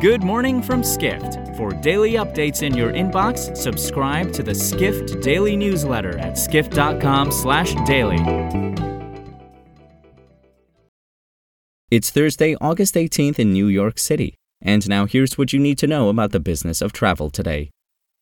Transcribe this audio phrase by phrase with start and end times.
[0.00, 1.54] Good morning from Skift.
[1.58, 8.16] For daily updates in your inbox, subscribe to the Skift Daily newsletter at skift.com/daily.
[11.90, 14.36] It's Thursday, August 18th in New York City.
[14.62, 17.68] And now here's what you need to know about the business of travel today.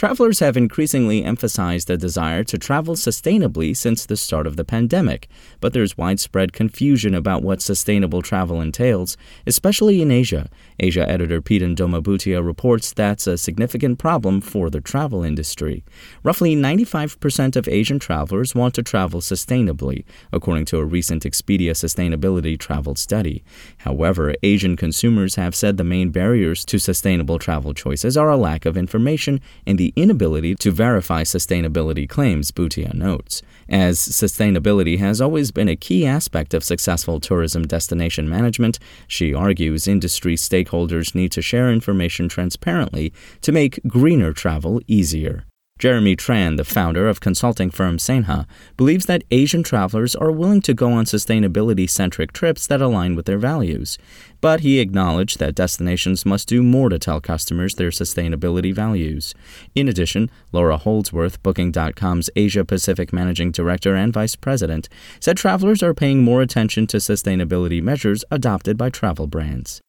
[0.00, 5.28] Travelers have increasingly emphasized a desire to travel sustainably since the start of the pandemic,
[5.60, 10.48] but there's widespread confusion about what sustainable travel entails, especially in Asia.
[10.78, 15.84] Asia editor Peden Doma Bhutia reports that's a significant problem for the travel industry.
[16.22, 22.58] Roughly 95% of Asian travelers want to travel sustainably, according to a recent Expedia sustainability
[22.58, 23.44] travel study.
[23.80, 28.64] However, Asian consumers have said the main barriers to sustainable travel choices are a lack
[28.64, 33.42] of information and the inability to verify sustainability claims, Bhutia notes.
[33.68, 39.86] As sustainability has always been a key aspect of successful tourism destination management, she argues
[39.86, 45.44] industry stakeholders need to share information transparently to make greener travel easier.
[45.80, 48.44] Jeremy Tran, the founder of consulting firm Saenha,
[48.76, 53.24] believes that Asian travelers are willing to go on sustainability centric trips that align with
[53.24, 53.96] their values.
[54.42, 59.34] But he acknowledged that destinations must do more to tell customers their sustainability values.
[59.74, 64.86] In addition, Laura Holdsworth, Booking.com's Asia Pacific Managing Director and Vice President,
[65.18, 69.80] said travelers are paying more attention to sustainability measures adopted by travel brands.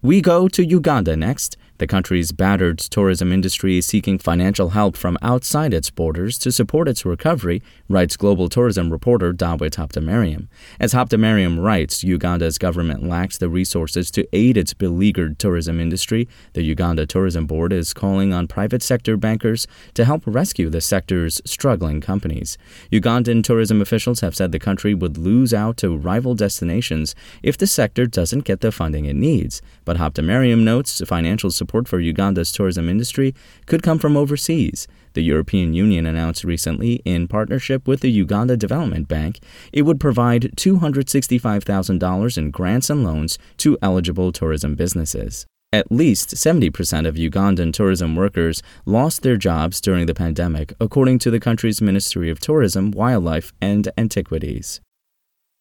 [0.00, 1.58] We go to Uganda next.
[1.80, 6.88] The country's battered tourism industry is seeking financial help from outside its borders to support
[6.88, 10.48] its recovery, writes global tourism reporter Dawit Habtemariam.
[10.78, 16.28] As Habtemariam writes, Uganda's government lacks the resources to aid its beleaguered tourism industry.
[16.52, 21.40] The Uganda Tourism Board is calling on private sector bankers to help rescue the sector's
[21.46, 22.58] struggling companies.
[22.92, 27.66] Ugandan tourism officials have said the country would lose out to rival destinations if the
[27.66, 29.62] sector doesn't get the funding it needs.
[29.86, 33.32] But Habtemariam notes financial support support for Uganda's tourism industry
[33.66, 34.88] could come from overseas.
[35.12, 39.38] The European Union announced recently, in partnership with the Uganda Development Bank,
[39.72, 45.46] it would provide $265,000 in grants and loans to eligible tourism businesses.
[45.72, 51.30] At least 70% of Ugandan tourism workers lost their jobs during the pandemic, according to
[51.30, 54.80] the country's Ministry of Tourism, Wildlife, and Antiquities.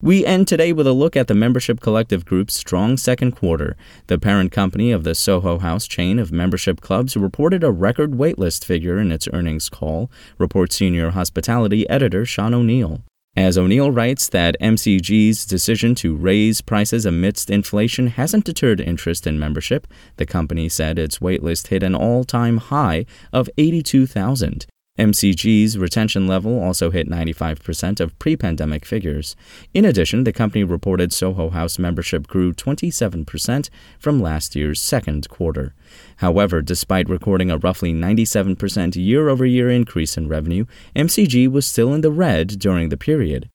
[0.02, 3.76] We end today with a look at the membership collective group's strong second quarter.
[4.08, 8.64] The parent company of the Soho House chain of membership clubs reported a record waitlist
[8.64, 13.04] figure in its earnings call, reports senior hospitality editor Sean O'Neill.
[13.36, 19.38] As O'Neill writes that MCG's decision to raise prices amidst inflation hasn't deterred interest in
[19.38, 19.86] membership,
[20.16, 24.66] the company said its waitlist hit an all-time high of 82,000.
[25.00, 29.38] MCG's retention level also hit 95% of pre pandemic figures.
[29.74, 35.74] In addition, the company reported Soho House membership grew 27% from last year's second quarter.
[36.18, 40.66] However, despite recording a roughly 97% year over year increase in revenue,
[40.96, 43.50] MCG was still in the red during the period.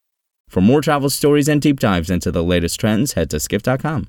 [0.49, 4.09] For more travel stories and deep dives into the latest trends, head to skift.com.